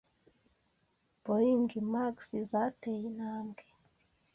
Boeing 1.23 1.69
Max 1.91 2.15
zateye 2.49 3.03
intambwe 3.09 3.63